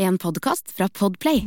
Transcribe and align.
En 0.00 0.18
podkast 0.18 0.70
fra 0.72 0.88
Podplay. 0.88 1.46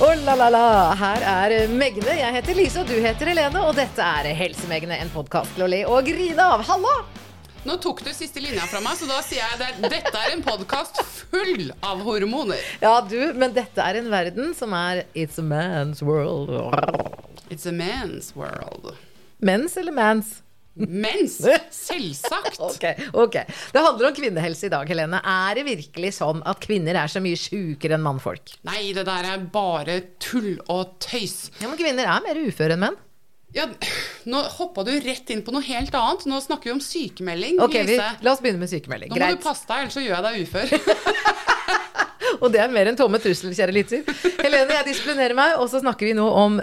Oh 0.00 0.14
la 0.24 0.34
la 0.34 0.48
la, 0.48 0.94
her 0.96 1.20
er 1.20 1.68
Megne. 1.68 2.14
Jeg 2.16 2.32
heter 2.38 2.56
Lise, 2.56 2.80
og 2.80 2.88
du 2.88 2.94
heter 2.96 3.28
Helene. 3.28 3.60
Og 3.68 3.76
dette 3.76 4.00
er 4.00 4.30
Helsemegne, 4.38 4.96
en 4.96 5.12
podkast 5.12 5.52
til 5.58 5.66
å 5.66 5.68
le 5.68 5.82
og 5.92 6.08
grine 6.08 6.46
av. 6.54 6.64
Halla! 6.70 6.94
Nå 7.68 7.76
tok 7.84 8.00
du 8.06 8.08
siste 8.16 8.40
linja 8.40 8.64
fra 8.64 8.80
meg, 8.80 8.96
så 8.96 9.10
da 9.10 9.20
sier 9.26 9.44
jeg 9.44 9.60
det. 9.60 9.90
Dette 9.98 10.24
er 10.24 10.32
en 10.38 10.46
podkast 10.46 11.02
full 11.26 11.68
av 11.84 12.00
hormoner. 12.08 12.64
Ja, 12.80 12.94
du, 13.04 13.34
men 13.36 13.52
dette 13.60 13.84
er 13.84 14.00
en 14.00 14.08
verden 14.08 14.56
som 14.56 14.72
er 14.72 15.04
It's 15.12 15.36
a 15.36 15.44
man's 15.44 16.00
world. 16.00 16.48
It's 17.52 17.68
a 17.68 17.76
man's 17.76 18.32
world. 18.32 18.94
Mens 19.44 19.76
eller 19.76 19.92
mans? 19.92 20.38
Mens! 20.76 21.38
Selvsagt. 21.72 22.60
Ok, 22.60 22.84
ok. 23.16 23.38
Det 23.72 23.82
handler 23.82 24.10
om 24.10 24.16
kvinnehelse 24.16 24.68
i 24.68 24.72
dag, 24.72 24.88
Helene. 24.90 25.22
Er 25.24 25.56
det 25.58 25.64
virkelig 25.68 26.12
sånn 26.18 26.42
at 26.46 26.60
kvinner 26.64 26.98
er 27.00 27.12
så 27.12 27.22
mye 27.24 27.38
sjukere 27.40 27.96
enn 27.96 28.04
mannfolk? 28.04 28.58
Nei, 28.68 28.92
det 28.96 29.06
der 29.08 29.30
er 29.32 29.48
bare 29.52 30.00
tull 30.22 30.56
og 30.72 30.98
tøys. 31.02 31.50
Ja, 31.62 31.70
men 31.70 31.80
kvinner 31.80 32.08
er 32.12 32.24
mer 32.24 32.40
uføre 32.44 32.76
enn 32.76 32.84
menn. 32.84 33.00
Ja, 33.56 33.64
nå 34.28 34.40
hoppa 34.58 34.82
du 34.84 34.90
rett 35.00 35.30
inn 35.32 35.40
på 35.46 35.54
noe 35.54 35.64
helt 35.64 35.94
annet. 35.96 36.26
Nå 36.28 36.42
snakker 36.44 36.68
vi 36.68 36.74
om 36.74 36.82
sykemelding, 36.82 37.60
Ok, 37.64 37.78
vi, 37.88 37.96
La 37.96 38.34
oss 38.34 38.42
begynne 38.44 38.60
med 38.60 38.68
sykemelding. 38.68 39.14
Nå 39.14 39.20
må 39.22 39.32
du 39.32 39.40
passe 39.40 39.64
deg, 39.70 39.86
ellers 39.86 39.96
så 39.96 40.04
gjør 40.04 40.18
jeg 40.18 40.26
deg 40.26 40.44
ufør. 40.44 41.32
Og 42.40 42.50
det 42.52 42.60
er 42.62 42.72
mer 42.72 42.90
enn 42.90 42.98
tomme 42.98 43.18
trusler, 43.22 43.54
kjære 43.56 43.74
lytter. 43.74 44.02
Helene, 44.42 44.76
jeg 44.78 44.86
disiplinerer 44.90 45.36
meg, 45.38 45.56
og 45.62 45.68
så 45.72 45.80
snakker 45.82 46.08
vi 46.10 46.14
nå 46.18 46.26
om 46.28 46.58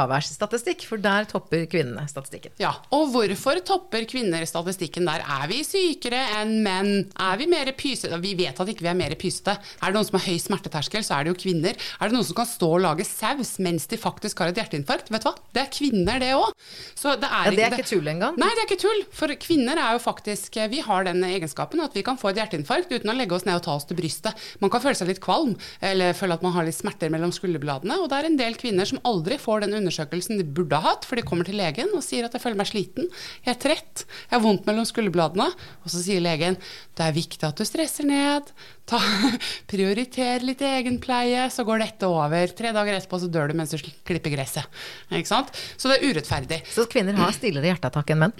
fraværsstatistikk, 0.00 0.84
for 0.88 1.00
der 1.02 1.26
topper 1.30 1.64
kvinnene 1.70 2.04
statistikken. 2.10 2.54
Ja, 2.62 2.72
Og 2.94 3.10
hvorfor 3.14 3.58
topper 3.66 4.04
kvinner 4.08 4.44
statistikken 4.48 5.06
der? 5.08 5.24
Er 5.24 5.46
vi 5.50 5.62
sykere 5.66 6.20
enn 6.40 6.56
menn? 6.64 6.92
Er 7.20 7.38
vi 7.40 7.48
mer 7.50 7.70
pysete? 7.76 8.18
Vi 8.22 8.34
vet 8.38 8.58
at 8.62 8.70
ikke 8.72 8.86
vi 8.86 8.90
er 8.92 8.98
mer 8.98 9.14
pysete. 9.18 9.56
Er 9.80 9.92
det 9.92 9.98
noen 9.98 10.08
som 10.08 10.18
har 10.18 10.26
høy 10.28 10.38
smerteterskel, 10.42 11.04
så 11.06 11.18
er 11.18 11.26
det 11.26 11.34
jo 11.34 11.38
kvinner. 11.46 11.76
Er 12.00 12.10
det 12.10 12.16
noen 12.16 12.26
som 12.28 12.38
kan 12.38 12.48
stå 12.50 12.70
og 12.78 12.82
lage 12.84 13.06
saus 13.08 13.56
mens 13.62 13.86
de 13.90 13.98
faktisk 14.00 14.42
har 14.42 14.52
et 14.52 14.60
hjerteinfarkt? 14.60 15.10
Vet 15.12 15.24
du 15.26 15.30
hva? 15.30 15.34
Det 15.56 15.62
er 15.64 15.70
kvinner, 15.72 16.20
det 16.22 16.32
òg. 16.36 16.52
Så 16.96 17.16
det 17.20 17.30
er 17.30 17.50
Ja, 17.50 17.54
det 17.56 17.66
er 17.66 17.76
ikke 17.78 17.90
tull 17.90 18.10
engang. 18.12 18.38
Nei, 18.40 18.50
det 18.56 18.64
er 18.64 18.68
ikke 18.70 18.80
tull. 18.82 19.02
For 19.16 19.32
kvinner 19.40 19.78
er 19.80 19.96
jo 19.96 20.02
faktisk 20.02 20.56
Vi 20.72 20.80
har 20.84 21.04
den 21.06 21.22
egenskapen 21.26 21.80
at 21.84 21.94
vi 21.96 22.02
kan 22.06 22.18
få 22.20 22.30
et 22.32 22.40
hjerteinfarkt 22.40 22.90
uten 22.92 23.12
å 23.12 23.16
legge 23.16 23.36
oss 23.36 23.44
ned 23.46 23.58
og 23.58 23.64
ta 23.66 23.74
oss 23.76 23.86
til 23.88 23.98
brystet. 23.98 24.36
Man 24.62 24.72
kan 24.72 24.82
føle 24.82 24.96
seg 24.98 25.10
litt 25.10 25.15
kvalm, 25.22 25.54
eller 25.84 26.16
føler 26.16 26.38
at 26.38 26.44
man 26.46 26.54
har 26.56 26.66
litt 26.66 26.76
smerter 26.76 27.12
mellom 27.12 27.32
skulderbladene. 27.34 27.98
Og 28.02 28.08
det 28.10 28.18
er 28.18 28.28
en 28.30 28.38
del 28.40 28.58
kvinner 28.60 28.88
som 28.88 29.00
aldri 29.08 29.38
får 29.40 29.64
den 29.64 29.76
undersøkelsen 29.80 30.40
de 30.40 30.46
burde 30.46 30.78
ha 30.80 30.92
hatt, 30.92 31.06
for 31.08 31.18
de 31.18 31.26
kommer 31.26 31.48
til 31.48 31.58
legen 31.60 31.92
og 31.96 32.04
sier 32.04 32.26
at 32.26 32.36
jeg 32.36 32.44
føler 32.44 32.60
meg 32.60 32.70
sliten, 32.70 33.10
jeg 33.46 33.54
er 33.54 33.60
trett, 33.62 34.06
jeg 34.26 34.36
har 34.36 34.44
vondt 34.44 34.66
mellom 34.68 34.88
skulderbladene. 34.88 35.50
Og 35.84 35.92
så 35.92 36.02
sier 36.02 36.24
legen 36.24 36.58
det 36.96 37.04
er 37.04 37.16
viktig 37.16 37.44
at 37.46 37.60
du 37.60 37.66
stresser 37.68 38.08
ned, 38.08 38.50
ta, 38.88 39.00
prioriter 39.72 40.44
litt 40.46 40.64
egenpleie, 40.64 41.46
så 41.52 41.66
går 41.68 41.84
dette 41.84 42.10
over. 42.10 42.52
Tre 42.56 42.74
dager 42.76 42.98
etterpå 42.98 43.22
så 43.22 43.30
dør 43.32 43.52
du 43.52 43.58
mens 43.58 43.74
du 43.74 43.80
klipper 43.80 44.32
gresset. 44.32 44.82
Ikke 45.12 45.30
sant? 45.30 45.54
Så 45.76 45.90
det 45.90 46.00
er 46.00 46.12
urettferdig. 46.12 46.62
Så 46.72 46.88
kvinner 46.90 47.18
har 47.20 47.34
stillere 47.36 47.74
hjerteattakk 47.74 48.14
enn 48.14 48.26
menn. 48.26 48.38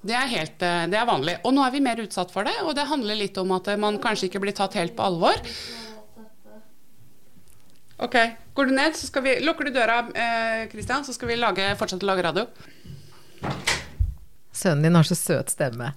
Det 0.00 0.16
er, 0.16 0.28
helt, 0.32 0.62
eh, 0.64 0.86
det 0.88 0.96
er 0.96 1.08
vanlig. 1.08 1.38
Og 1.44 1.52
nå 1.52 1.64
er 1.66 1.74
vi 1.74 1.84
mer 1.84 2.00
utsatt 2.00 2.32
for 2.32 2.48
det, 2.48 2.56
og 2.64 2.72
det 2.78 2.88
handler 2.88 3.18
litt 3.18 3.36
om 3.40 3.52
at 3.56 3.68
man 3.80 4.00
kanskje 4.00 4.30
ikke 4.30 4.40
blir 4.46 4.56
tatt 4.56 4.78
helt 4.80 4.96
på 4.96 5.04
alvor. 5.04 5.36
Ok, 8.00 8.16
Går 8.60 8.66
du 8.66 8.74
ned, 8.76 8.96
så 8.96 9.06
skal 9.06 9.22
vi, 9.24 9.34
lukker 9.40 9.64
du 9.64 9.70
døra, 9.72 10.02
eh, 10.12 10.68
så 11.04 11.14
skal 11.14 11.28
vi 11.30 11.36
lage, 11.38 11.64
fortsette 11.80 12.04
å 12.04 12.10
lage 12.10 12.24
radio. 12.26 12.42
Sønnen 14.52 14.82
din 14.84 14.98
har 14.98 15.06
så 15.08 15.16
søt 15.16 15.52
stemme. 15.54 15.92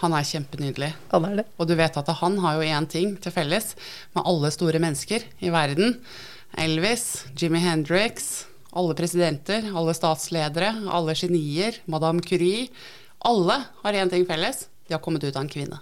Han 0.00 0.14
er 0.18 0.26
kjempenydelig. 0.26 0.88
Han 1.12 1.26
er 1.28 1.36
det. 1.38 1.44
Og 1.58 1.68
du 1.70 1.76
vet 1.78 1.94
at 2.00 2.10
han 2.22 2.38
har 2.42 2.56
jo 2.56 2.66
én 2.66 2.88
ting 2.90 3.16
til 3.22 3.34
felles 3.34 3.74
med 4.16 4.26
alle 4.26 4.50
store 4.50 4.80
mennesker 4.82 5.28
i 5.46 5.52
verden. 5.54 6.00
Elvis, 6.58 7.26
Jimmy 7.38 7.60
Hendrix, 7.62 8.48
alle 8.74 8.98
presidenter, 8.98 9.70
alle 9.70 9.94
statsledere, 9.94 10.72
alle 10.90 11.14
genier, 11.18 11.78
Madame 11.86 12.24
Curie. 12.24 12.66
Alle 13.26 13.62
har 13.82 13.92
én 13.92 14.10
ting 14.10 14.26
felles. 14.26 14.66
De 14.88 14.94
har 14.94 15.02
kommet 15.04 15.24
ut 15.24 15.36
av 15.36 15.42
en 15.42 15.50
kvinne. 15.50 15.80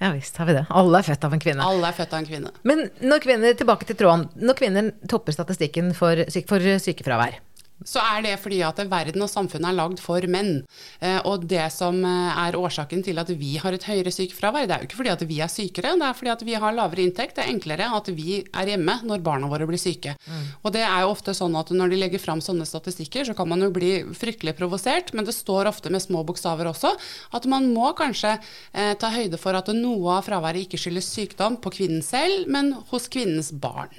Ja 0.00 0.10
visst 0.12 0.36
har 0.36 0.46
vi 0.46 0.52
det. 0.58 0.66
Alle 0.68 1.00
er 1.00 1.06
født 1.06 1.24
av 1.24 1.32
en 1.32 1.40
kvinne. 1.40 1.64
Alle 1.64 1.88
er 1.88 1.96
født 1.96 2.12
av 2.12 2.20
en 2.20 2.28
kvinne. 2.28 2.52
Men 2.68 2.86
når 3.00 3.22
kvinner, 3.24 3.56
tilbake 3.56 3.88
til 3.88 3.96
tråden, 3.96 4.26
når 4.36 4.58
kvinner 4.58 4.90
topper 5.08 5.32
statistikken 5.32 5.94
for, 5.96 6.20
syke, 6.32 6.48
for 6.50 6.60
sykefravær 6.84 7.38
så 7.84 8.00
er 8.00 8.22
det 8.24 8.34
fordi 8.40 8.62
at 8.64 8.78
verden 8.88 9.24
og 9.24 9.30
samfunnet 9.30 9.68
er 9.68 9.76
lagd 9.76 10.00
for 10.02 10.24
menn. 10.30 10.62
Eh, 11.04 11.18
og 11.28 11.44
det 11.48 11.66
som 11.74 11.98
eh, 12.06 12.38
er 12.46 12.56
årsaken 12.56 13.04
til 13.04 13.20
at 13.20 13.30
vi 13.36 13.56
har 13.60 13.76
et 13.76 13.84
høyere 13.84 14.12
sykefravær, 14.14 14.66
det 14.66 14.76
er 14.76 14.84
jo 14.84 14.88
ikke 14.88 15.00
fordi 15.02 15.12
at 15.12 15.24
vi 15.28 15.40
er 15.44 15.52
sykere, 15.52 15.92
det 16.00 16.08
er 16.08 16.16
fordi 16.16 16.32
at 16.32 16.44
vi 16.48 16.56
har 16.56 16.76
lavere 16.76 17.04
inntekt. 17.04 17.36
Det 17.36 17.44
er 17.44 17.52
enklere 17.52 17.90
at 17.98 18.10
vi 18.16 18.40
er 18.46 18.72
hjemme 18.72 18.98
når 19.06 19.24
barna 19.26 19.50
våre 19.50 19.68
blir 19.68 19.80
syke. 19.80 20.16
Og 20.62 20.72
det 20.74 20.84
er 20.86 21.04
jo 21.04 21.12
ofte 21.12 21.34
sånn 21.36 21.56
at 21.58 21.70
når 21.74 21.92
de 21.92 22.00
legger 22.00 22.22
fram 22.22 22.40
sånne 22.44 22.66
statistikker, 22.68 23.28
så 23.28 23.36
kan 23.36 23.50
man 23.50 23.62
jo 23.62 23.70
bli 23.74 23.92
fryktelig 24.16 24.56
provosert, 24.58 25.12
men 25.14 25.28
det 25.28 25.36
står 25.36 25.68
ofte 25.70 25.92
med 25.92 26.04
små 26.04 26.24
bokstaver 26.26 26.70
også 26.70 26.94
at 27.36 27.46
man 27.50 27.68
må 27.74 27.92
kanskje 27.98 28.36
eh, 28.36 28.94
ta 28.98 29.12
høyde 29.12 29.38
for 29.40 29.56
at 29.58 29.70
noe 29.76 30.18
av 30.18 30.26
fraværet 30.26 30.66
ikke 30.66 30.80
skyldes 30.80 31.12
sykdom 31.12 31.60
på 31.62 31.72
kvinnen 31.78 32.04
selv, 32.04 32.48
men 32.50 32.72
hos 32.90 33.08
kvinnens 33.12 33.52
barn. 33.52 33.92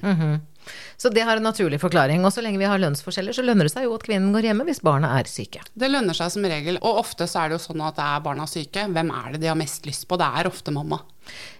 Så 0.97 1.11
det 1.13 1.25
har 1.28 1.39
en 1.39 1.47
naturlig 1.47 1.79
forklaring. 1.81 2.25
Og 2.25 2.33
så 2.33 2.44
lenge 2.45 2.61
vi 2.61 2.69
har 2.69 2.81
lønnsforskjeller, 2.81 3.35
så 3.35 3.45
lønner 3.45 3.67
det 3.67 3.73
seg 3.73 3.88
jo 3.88 3.95
at 3.97 4.05
kvinnen 4.07 4.33
går 4.35 4.50
hjemme 4.50 4.67
hvis 4.67 4.83
barna 4.85 5.13
er 5.19 5.29
syke. 5.31 5.63
Det 5.73 5.91
lønner 5.91 6.17
seg 6.17 6.33
som 6.33 6.47
regel, 6.47 6.79
og 6.81 7.03
ofte 7.03 7.28
så 7.29 7.44
er 7.44 7.51
det 7.51 7.59
jo 7.59 7.66
sånn 7.69 7.85
at 7.88 8.00
det 8.00 8.07
er 8.07 8.25
barna 8.25 8.47
syke. 8.50 8.88
Hvem 8.95 9.13
er 9.13 9.35
det 9.35 9.44
de 9.44 9.51
har 9.51 9.59
mest 9.59 9.88
lyst 9.89 10.07
på? 10.09 10.19
Det 10.19 10.28
er 10.28 10.50
ofte 10.50 10.73
mamma. 10.75 11.01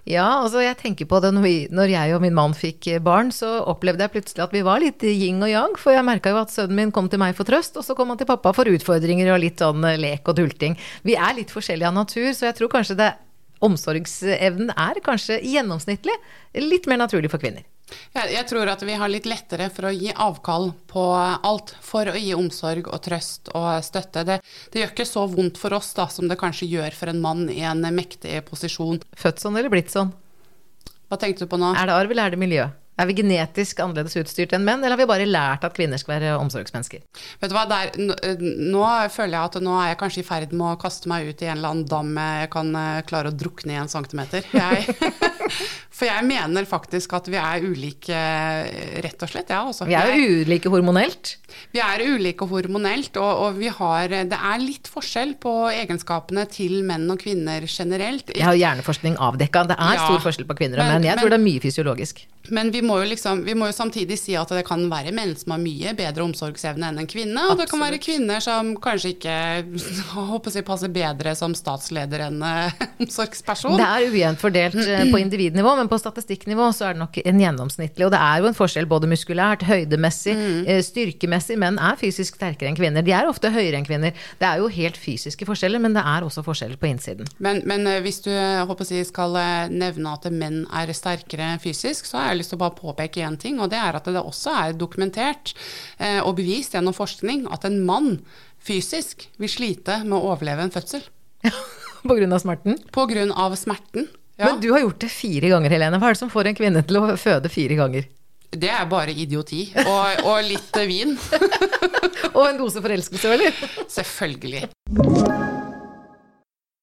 Ja, 0.07 0.25
altså 0.45 0.62
jeg 0.63 0.78
tenker 0.79 1.07
på 1.09 1.19
det 1.19 1.34
når, 1.35 1.44
vi, 1.44 1.56
når 1.75 1.91
jeg 1.91 2.16
og 2.16 2.23
min 2.23 2.35
mann 2.38 2.56
fikk 2.56 2.88
barn, 3.03 3.34
så 3.35 3.57
opplevde 3.68 4.06
jeg 4.06 4.13
plutselig 4.13 4.45
at 4.45 4.56
vi 4.56 4.63
var 4.63 4.79
litt 4.84 5.03
yin 5.03 5.44
og 5.44 5.51
yang. 5.51 5.78
For 5.79 5.95
jeg 5.95 6.07
merka 6.07 6.31
jo 6.31 6.41
at 6.41 6.53
sønnen 6.53 6.79
min 6.79 6.94
kom 6.95 7.12
til 7.12 7.22
meg 7.22 7.35
for 7.38 7.47
trøst, 7.47 7.75
og 7.79 7.85
så 7.85 7.95
kom 7.97 8.13
han 8.13 8.19
til 8.19 8.29
pappa 8.29 8.56
for 8.56 8.69
utfordringer 8.72 9.34
og 9.34 9.41
litt 9.44 9.63
sånn 9.63 9.84
lek 10.00 10.28
og 10.31 10.39
dulting. 10.39 10.78
Vi 11.07 11.18
er 11.19 11.35
litt 11.38 11.53
forskjellige 11.53 11.91
av 11.91 11.97
natur, 12.00 12.29
så 12.31 12.50
jeg 12.50 12.59
tror 12.59 12.72
kanskje 12.78 13.00
det 13.01 13.13
omsorgsevnen 13.63 14.72
er 14.78 15.01
kanskje 15.06 15.41
gjennomsnittlig 15.41 16.16
litt 16.62 16.88
mer 16.89 17.01
naturlig 17.03 17.31
for 17.34 17.41
kvinner. 17.41 17.66
Jeg, 17.88 18.31
jeg 18.34 18.48
tror 18.50 18.68
at 18.72 18.84
vi 18.84 18.96
har 19.00 19.12
litt 19.12 19.28
lettere 19.30 19.70
for 19.74 19.88
å 19.88 19.94
gi 19.96 20.12
avkall 20.12 20.72
på 20.92 21.03
alt 21.18 21.74
for 21.84 22.12
å 22.12 22.16
gi 22.20 22.34
omsorg 22.36 22.90
og 22.92 23.00
trøst 23.06 23.52
og 23.56 23.70
støtte. 23.86 24.25
Det, 24.28 24.40
det 24.74 24.84
gjør 24.84 24.96
ikke 24.96 25.08
så 25.08 25.28
vondt 25.31 25.59
for 25.62 25.75
oss 25.78 25.94
da, 25.98 26.09
som 26.12 26.28
det 26.28 26.40
kanskje 26.42 26.70
gjør 26.72 26.98
for 26.98 27.14
en 27.14 27.22
mann 27.24 27.46
i 27.53 27.62
en 27.68 27.88
mektig 27.96 28.42
posisjon. 28.50 29.00
Født 29.18 29.44
sånn 29.44 29.59
eller 29.59 29.72
blitt 29.72 29.94
sånn? 29.94 30.12
Hva 31.08 31.20
tenkte 31.22 31.46
du 31.46 31.52
på 31.52 31.59
nå? 31.62 31.72
Er 31.78 31.88
det 31.88 31.96
arv 31.96 32.12
eller 32.12 32.28
er 32.28 32.36
det 32.36 32.42
miljø? 32.42 32.68
Er 32.98 33.06
vi 33.06 33.14
genetisk 33.20 33.78
annerledes 33.84 34.18
utstyrt 34.18 34.56
enn 34.58 34.64
menn, 34.66 34.81
eller 34.81 34.96
har 34.96 35.00
vi 35.04 35.06
bare 35.09 35.25
lært 35.30 35.66
at 35.68 35.75
kvinner 35.78 36.00
skal 36.02 36.16
være 36.16 36.31
omsorgsmennesker? 36.42 37.04
Vet 37.44 37.52
du 37.52 37.54
hva, 37.54 37.68
Der, 37.69 37.92
nå, 37.94 38.81
føler 39.14 39.36
jeg 39.36 39.52
at 39.52 39.58
nå 39.62 39.75
er 39.78 39.92
jeg 39.92 40.00
kanskje 40.02 40.24
i 40.24 40.25
ferd 40.25 40.56
med 40.58 40.72
å 40.72 40.80
kaste 40.81 41.12
meg 41.12 41.30
ut 41.30 41.44
i 41.46 41.50
en 41.52 41.59
eller 41.59 41.75
annen 41.75 41.86
dam 41.92 42.18
jeg 42.18 42.50
kan 42.56 42.72
eh, 42.81 43.04
klare 43.06 43.30
å 43.30 43.38
drukne 43.38 43.75
i 43.75 43.78
en 43.84 43.92
centimeter. 43.92 44.50
Jeg, 44.50 44.98
for 45.97 46.06
jeg 46.06 46.25
mener 46.30 46.68
faktisk 46.69 47.16
at 47.18 47.25
vi 47.34 47.40
er 47.41 47.63
ulike, 47.66 48.13
eh, 48.13 49.02
rett 49.02 49.24
og 49.25 49.31
slett. 49.31 49.50
Ja, 49.50 49.63
altså. 49.66 49.88
Vi 49.90 49.96
er 49.97 50.12
jo 50.13 50.44
ulike 50.46 50.69
hormonelt. 50.69 51.31
Vi 51.74 51.81
er 51.81 52.03
ulike 52.06 52.46
hormonelt, 52.46 53.18
og, 53.18 53.41
og 53.47 53.58
vi 53.58 53.72
har, 53.74 54.13
det 54.30 54.38
er 54.38 54.62
litt 54.62 54.86
forskjell 54.94 55.34
på 55.41 55.53
egenskapene 55.74 56.46
til 56.53 56.84
menn 56.86 57.09
og 57.09 57.18
kvinner 57.24 57.66
generelt. 57.66 58.30
Jeg 58.36 58.46
har 58.46 58.59
hjerneforskning 58.59 59.18
avdekka. 59.18 59.66
Det 59.72 59.78
er 59.80 59.96
Ja. 59.97 60.06
stor 60.06 60.22
forskjell 60.28 60.46
på 60.46 60.57
kvinner 60.62 60.84
og 60.84 60.91
menn. 60.91 61.07
Jeg 61.07 61.16
men- 61.16 61.24
tror 61.24 61.34
det 61.34 61.40
er 61.41 61.47
mye 61.50 61.63
fysiologisk. 61.66 62.25
Men 62.50 62.69
vi 62.72 62.80
må, 62.80 62.96
jo 63.03 63.09
liksom, 63.09 63.41
vi 63.44 63.52
må 63.59 63.66
jo 63.68 63.74
samtidig 63.75 64.16
si 64.22 64.36
at 64.40 64.47
det 64.56 64.62
kan 64.69 64.86
være 64.90 65.12
menn 65.12 65.34
som 65.36 65.52
har 65.52 65.59
mye 65.59 65.91
bedre 65.97 66.24
omsorgsevne 66.24 66.88
enn 66.94 67.02
en 67.02 67.09
kvinne, 67.09 67.41
og 67.52 67.57
det 67.59 67.66
kan 67.68 67.81
være 67.81 67.97
kvinner 68.00 68.40
som 68.40 68.69
kanskje 68.80 69.16
ikke 69.18 69.34
håper 70.16 70.56
jeg, 70.56 70.63
passer 70.68 70.94
bedre 70.94 71.34
som 71.36 71.52
statsleder 71.57 72.24
enn 72.30 72.40
eh, 72.47 72.86
omsorgsperson. 73.03 73.75
Det 73.80 73.88
er 73.90 74.07
ujevnt 74.13 74.40
fordelt 74.40 74.80
eh, 74.80 75.04
på 75.12 75.19
individnivå, 75.19 75.75
men 75.81 75.87
på 75.92 75.98
statistikknivå 76.00 76.68
så 76.75 76.86
er 76.89 76.94
det 76.95 77.01
nok 77.01 77.18
en 77.24 77.39
gjennomsnittlig. 77.42 78.06
Og 78.07 78.12
det 78.13 78.19
er 78.22 78.42
jo 78.44 78.48
en 78.50 78.57
forskjell 78.57 78.88
både 78.89 79.10
muskulært, 79.12 79.63
høydemessig, 79.68 80.36
Mm. 80.38 80.68
eh, 80.68 80.81
styrkemessig. 80.86 81.57
Menn 81.57 81.80
er 81.80 81.95
fysisk 82.00 82.36
sterkere 82.39 82.69
enn 82.69 82.78
kvinner. 82.78 83.04
De 83.04 83.12
er 83.12 83.28
ofte 83.28 83.51
høyere 83.51 83.78
enn 83.80 83.86
kvinner. 83.88 84.13
Det 84.39 84.48
er 84.48 84.57
jo 84.62 84.68
helt 84.68 84.98
fysiske 84.98 85.45
forskjeller, 85.45 85.80
men 85.81 85.94
det 85.94 86.04
er 86.06 86.22
også 86.28 86.44
forskjeller 86.45 86.78
på 86.78 86.88
innsiden. 86.92 87.28
Men, 87.39 87.62
men 87.66 87.88
eh, 87.88 88.00
hvis 88.01 88.22
du 88.24 88.31
håper 88.31 88.86
jeg, 88.92 89.06
skal 89.10 89.36
eh, 89.36 89.68
nevne 89.69 90.13
at 90.13 90.30
menn 90.31 90.66
er 90.72 90.94
sterkere 90.94 91.60
fysisk, 91.60 92.06
så 92.06 92.18
har 92.22 92.30
jeg 92.34 92.39
lyst 92.44 92.50
til 92.54 92.60
å 92.60 92.63
bare 92.66 92.78
påpeke 92.78 93.24
én 93.25 93.38
ting, 93.39 93.60
og 93.60 93.69
det 93.69 93.80
er 93.80 93.95
at 93.95 94.06
det 94.06 94.16
også 94.22 94.54
er 94.68 94.74
dokumentert 94.78 95.54
og 96.24 96.36
bevist 96.38 96.74
gjennom 96.74 96.94
forskning 96.94 97.48
at 97.51 97.66
en 97.66 97.80
mann 97.86 98.19
fysisk 98.63 99.28
vil 99.39 99.50
slite 99.51 100.01
med 100.06 100.18
å 100.18 100.34
overleve 100.34 100.63
en 100.66 100.72
fødsel. 100.74 101.04
På 102.07 102.16
grunn 102.18 102.34
av 102.34 102.42
smerten. 102.44 102.78
På 102.94 103.06
grunn 103.10 103.31
av 103.36 103.56
smerten. 103.60 104.07
Ja, 104.38 104.45
Men 104.45 104.60
du 104.62 104.72
har 104.72 104.80
gjort 104.80 105.00
det 105.01 105.10
fire 105.10 105.50
ganger, 105.50 105.74
Helene. 105.74 105.98
Hva 105.98 106.12
er 106.12 106.13
det 106.13 106.19
som 106.19 106.30
får 106.30 106.51
en 106.51 106.57
kvinne 106.57 106.84
til 106.86 107.00
å 107.00 107.06
føde 107.18 107.50
fire 107.50 107.78
ganger? 107.80 108.06
Det 108.54 108.69
er 108.69 108.86
bare 108.89 109.12
idioti. 109.18 109.63
Og, 109.81 110.22
og 110.30 110.44
litt 110.45 110.78
vin. 110.88 111.18
Og 112.38 112.44
en 112.45 112.60
dose 112.60 112.84
forelskelse, 112.84 113.34
eller? 113.34 113.57
Selvfølgelig. 113.89 114.68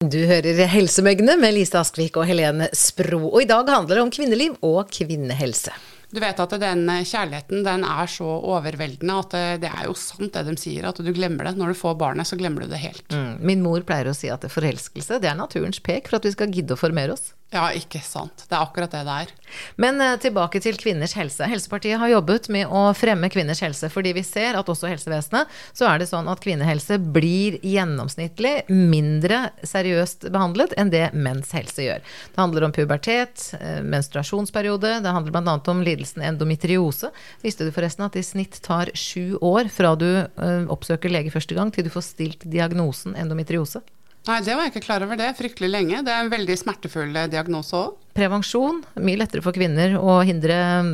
Du 0.04 0.18
hører 0.26 0.66
Helsemøgne 0.68 1.38
med 1.40 1.54
Lise 1.54 1.78
Askvik 1.78 2.18
og 2.18 2.26
Helene 2.28 2.66
Spro. 2.74 3.22
Og 3.30 3.44
i 3.44 3.48
dag 3.48 3.70
handler 3.70 4.00
det 4.00 4.02
om 4.02 4.12
kvinneliv 4.12 4.58
og 4.66 4.90
kvinnehelse. 4.90 5.72
Du 6.14 6.20
vet 6.22 6.38
at 6.38 6.52
den 6.62 6.84
kjærligheten 6.86 7.64
den 7.66 7.86
er 7.88 8.10
så 8.10 8.26
overveldende 8.26 9.16
at 9.18 9.32
det, 9.34 9.46
det, 9.64 9.70
er 9.72 9.88
jo 9.88 9.96
sant 9.98 10.34
det 10.36 10.44
de 10.46 10.54
sier, 10.60 10.86
at 10.86 11.00
du 11.02 11.10
glemmer 11.14 11.48
det. 11.48 11.56
Når 11.58 11.72
du 11.72 11.80
får 11.80 11.96
barnet, 11.98 12.28
så 12.28 12.38
glemmer 12.38 12.62
du 12.62 12.70
det 12.74 12.82
helt. 12.84 13.06
Mm. 13.10 13.40
Min 13.42 13.64
mor 13.64 13.82
pleier 13.86 14.10
å 14.10 14.14
si 14.14 14.30
at 14.30 14.46
forelskelse 14.50 15.18
det 15.22 15.30
er 15.32 15.38
naturens 15.38 15.82
pek 15.82 16.10
for 16.10 16.20
at 16.20 16.28
vi 16.28 16.34
skal 16.36 16.54
gidde 16.54 16.76
å 16.76 16.78
formere 16.78 17.16
oss. 17.16 17.32
Ja, 17.54 17.68
ikke 17.70 18.00
sant. 18.02 18.48
Det 18.48 18.56
er 18.56 18.64
akkurat 18.64 18.90
det 18.90 19.04
det 19.06 19.16
er. 19.24 19.32
Men 19.78 20.00
uh, 20.02 20.16
tilbake 20.18 20.58
til 20.62 20.74
kvinners 20.80 21.12
helse. 21.14 21.46
Helsepartiet 21.46 22.00
har 22.02 22.10
jobbet 22.10 22.48
med 22.50 22.66
å 22.66 22.88
fremme 22.98 23.30
kvinners 23.30 23.62
helse, 23.62 23.86
fordi 23.94 24.10
vi 24.16 24.24
ser 24.26 24.58
at 24.58 24.72
også 24.72 24.90
helsevesenet 24.90 25.52
så 25.70 25.86
er 25.86 26.02
det 26.02 26.08
sånn 26.10 26.26
at 26.32 26.42
kvinnehelse 26.42 26.98
blir 27.14 27.60
gjennomsnittlig 27.62 28.56
mindre 28.74 29.52
seriøst 29.62 30.26
behandlet 30.34 30.74
enn 30.80 30.90
det 30.90 31.06
menns 31.14 31.54
helse 31.54 31.86
gjør. 31.86 32.02
Det 32.34 32.42
handler 32.42 32.66
om 32.66 32.74
pubertet, 32.74 33.46
uh, 33.60 33.78
menstruasjonsperiode, 33.86 34.96
det 35.06 35.14
handler 35.14 35.38
bl.a. 35.38 35.58
om 35.70 35.86
lidelsen 35.86 36.26
endometriose. 36.26 37.14
Visste 37.46 37.68
du 37.68 37.74
forresten 37.76 38.08
at 38.08 38.18
det 38.18 38.26
i 38.26 38.30
snitt 38.32 38.58
tar 38.66 38.90
sju 38.98 39.38
år 39.38 39.70
fra 39.70 39.94
du 39.94 40.10
uh, 40.10 40.64
oppsøker 40.74 41.12
lege 41.12 41.30
første 41.30 41.54
gang 41.54 41.70
til 41.70 41.86
du 41.86 41.94
får 41.94 42.10
stilt 42.10 42.50
diagnosen 42.50 43.14
endometriose? 43.14 43.86
Nei, 44.24 44.38
det 44.40 44.54
var 44.56 44.64
jeg 44.64 44.72
ikke 44.72 44.86
klar 44.86 45.04
over 45.04 45.18
det. 45.20 45.34
Fryktelig 45.36 45.68
lenge. 45.68 46.00
Det 46.06 46.12
er 46.12 46.24
en 46.24 46.32
veldig 46.32 46.56
smertefull 46.56 47.12
diagnose 47.32 47.76
òg 47.76 48.03
prevensjon. 48.14 48.80
Mye 49.02 49.18
lettere 49.18 49.42
for 49.44 49.54
kvinner 49.56 49.96
å 49.98 50.20
hindre 50.26 50.56
mm, 50.86 50.92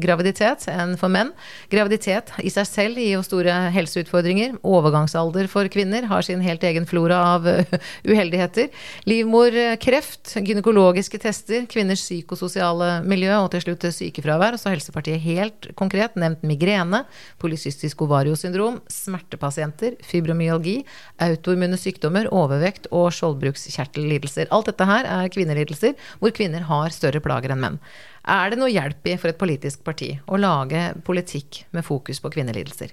graviditet 0.00 0.66
enn 0.72 0.94
for 1.00 1.12
menn. 1.12 1.32
Graviditet 1.72 2.32
i 2.42 2.52
seg 2.52 2.68
selv 2.68 3.00
gir 3.00 3.18
jo 3.18 3.24
store 3.26 3.52
helseutfordringer. 3.74 4.56
Overgangsalder 4.64 5.48
for 5.52 5.68
kvinner 5.72 6.08
har 6.10 6.24
sin 6.26 6.42
helt 6.44 6.64
egen 6.64 6.88
flora 6.88 7.20
av 7.34 7.48
uheldigheter. 8.10 8.70
Livmorkreft, 9.08 10.36
gynekologiske 10.40 11.20
tester, 11.22 11.68
kvinners 11.70 12.04
psykososiale 12.04 13.02
miljø 13.06 13.36
og 13.42 13.50
til 13.54 13.66
slutt 13.66 13.88
sykefravær. 13.98 14.56
Og 14.56 14.62
Så 14.62 14.72
Helsepartiet 14.72 15.22
helt 15.24 15.70
konkret 15.78 16.16
nevnt 16.20 16.44
migrene, 16.46 17.04
polycystisk 17.42 18.06
ovariosyndrom, 18.06 18.80
smertepasienter, 18.90 19.98
fibromyalgi, 20.04 20.80
autoimmune 21.28 21.78
sykdommer, 21.80 22.30
overvekt 22.32 22.88
og 22.94 23.10
skjoldbrukskjertellidelser. 23.14 24.48
Alt 24.54 24.72
dette 24.72 24.88
her 24.88 25.08
er 25.08 25.32
kvinnelidelser 25.34 25.94
hvor 26.20 26.32
kvinner 26.34 26.53
kvinner 26.54 26.68
har 26.68 26.92
større 26.94 27.20
plager 27.20 27.52
enn 27.52 27.62
menn. 27.62 27.78
Er 28.24 28.50
det 28.50 28.58
noe 28.60 28.70
hjelp 28.70 29.06
i 29.10 29.16
for 29.18 29.30
et 29.30 29.38
politisk 29.38 29.82
parti 29.84 30.14
å 30.26 30.38
lage 30.38 30.94
politikk 31.04 31.66
med 31.72 31.84
fokus 31.84 32.20
på 32.20 32.30
kvinnelidelser? 32.30 32.92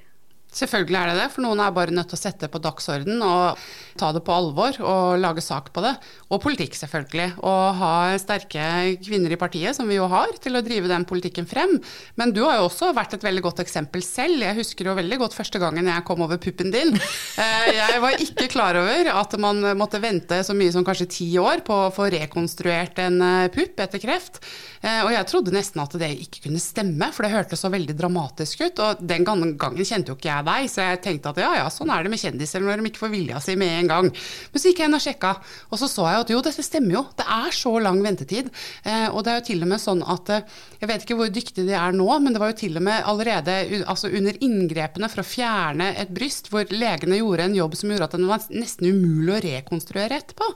Selvfølgelig 0.52 0.98
er 1.00 1.10
det 1.12 1.20
det, 1.22 1.30
for 1.32 1.46
noen 1.46 1.62
er 1.64 1.72
bare 1.72 1.94
nødt 1.96 2.10
til 2.12 2.18
å 2.18 2.20
sette 2.20 2.44
det 2.44 2.52
på 2.52 2.60
dagsorden 2.60 3.22
og 3.24 3.60
ta 4.00 4.10
det 4.12 4.20
på 4.28 4.34
alvor 4.36 4.76
og 4.84 5.20
lage 5.22 5.44
sak 5.44 5.70
på 5.72 5.84
det. 5.84 5.94
Og 6.28 6.42
politikk, 6.44 6.76
selvfølgelig. 6.76 7.38
Og 7.48 7.78
ha 7.80 7.92
sterke 8.20 8.66
kvinner 9.00 9.32
i 9.32 9.40
partiet, 9.40 9.78
som 9.78 9.88
vi 9.88 9.96
jo 9.96 10.10
har, 10.12 10.34
til 10.44 10.60
å 10.60 10.64
drive 10.66 10.92
den 10.92 11.06
politikken 11.08 11.48
frem. 11.48 11.78
Men 12.20 12.34
du 12.36 12.42
har 12.44 12.60
jo 12.60 12.68
også 12.68 12.92
vært 12.98 13.16
et 13.16 13.24
veldig 13.24 13.46
godt 13.46 13.62
eksempel 13.64 14.04
selv. 14.04 14.44
Jeg 14.44 14.58
husker 14.60 14.90
jo 14.92 14.98
veldig 15.00 15.22
godt 15.24 15.38
første 15.38 15.62
gangen 15.62 15.88
jeg 15.88 16.06
kom 16.08 16.26
over 16.28 16.42
puppen 16.42 16.74
din. 16.74 16.98
Eh, 17.42 17.68
jeg 17.78 18.00
var 18.04 18.20
ikke 18.22 18.50
klar 18.52 18.76
over 18.78 19.08
at 19.14 19.34
man 19.42 19.64
måtte 19.80 20.02
vente 20.04 20.42
så 20.44 20.54
mye 20.58 20.72
som 20.74 20.84
kanskje 20.86 21.08
ti 21.16 21.28
år 21.40 21.64
på 21.66 21.78
å 21.86 21.92
få 21.94 22.10
rekonstruert 22.12 23.00
en 23.02 23.18
eh, 23.24 23.48
pupp 23.54 23.80
etter 23.86 24.02
kreft. 24.04 24.42
Eh, 24.82 25.00
og 25.06 25.14
jeg 25.14 25.30
trodde 25.30 25.56
nesten 25.56 25.82
at 25.84 25.96
det 26.02 26.12
ikke 26.26 26.46
kunne 26.48 26.62
stemme, 26.62 27.12
for 27.16 27.26
det 27.26 27.34
hørtes 27.34 27.64
så 27.64 27.72
veldig 27.72 27.96
dramatisk 27.98 28.66
ut. 28.66 28.84
Og 28.84 29.02
den 29.14 29.26
gangen 29.28 29.56
kjente 29.58 30.12
jo 30.12 30.20
ikke 30.20 30.32
jeg 30.32 30.41
med 30.42 30.50
deg. 30.52 30.70
Så 30.72 30.86
jeg 30.86 31.02
tenkte 31.06 31.34
at 31.34 31.42
ja 31.42 31.52
ja, 31.62 31.68
sånn 31.74 31.92
er 31.94 32.04
det 32.04 32.14
med 32.14 32.22
kjendiser 32.22 32.64
når 32.64 32.82
de 32.82 32.92
ikke 32.92 33.04
får 33.06 33.14
vilja 33.14 33.42
si 33.44 33.56
med 33.60 33.74
en 33.80 33.92
gang. 33.92 34.10
Men 34.12 34.64
så 34.64 34.72
gikk 34.72 34.84
jeg 34.84 34.92
inn 34.92 34.98
og 34.98 35.04
sjekka, 35.04 35.36
og 35.70 35.82
så 35.82 35.90
så 35.92 36.08
jeg 36.10 36.26
at 36.26 36.34
jo, 36.34 36.42
dette 36.46 36.66
stemmer 36.66 36.98
jo. 36.98 37.04
Det 37.18 37.28
er 37.38 37.56
så 37.56 37.74
lang 37.84 38.02
ventetid. 38.04 38.52
Eh, 38.84 39.08
og 39.12 39.24
det 39.26 39.34
er 39.34 39.42
jo 39.42 39.48
til 39.52 39.66
og 39.66 39.72
med 39.72 39.82
sånn 39.82 40.04
at 40.04 40.34
eh, 40.34 40.60
Jeg 40.82 40.90
vet 40.90 41.04
ikke 41.06 41.18
hvor 41.20 41.30
dyktige 41.34 41.68
de 41.68 41.76
er 41.78 41.94
nå, 41.94 42.08
men 42.24 42.34
det 42.34 42.42
var 42.42 42.54
jo 42.54 42.60
til 42.64 42.80
og 42.80 42.86
med 42.86 43.06
allerede 43.06 43.58
altså 43.86 44.10
under 44.10 44.38
inngrepene 44.42 45.10
for 45.12 45.22
å 45.22 45.28
fjerne 45.28 45.92
et 46.02 46.10
bryst, 46.14 46.50
hvor 46.50 46.66
legene 46.74 47.20
gjorde 47.20 47.46
en 47.46 47.58
jobb 47.58 47.76
som 47.78 47.92
gjorde 47.94 48.08
at 48.10 48.16
den 48.18 48.30
var 48.30 48.48
nesten 48.50 48.90
umulig 48.90 49.36
å 49.36 49.42
rekonstruere 49.46 50.18
etterpå. 50.18 50.48